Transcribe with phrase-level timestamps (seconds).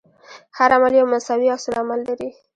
[0.57, 2.29] هر عمل یو مساوي عکس العمل لري.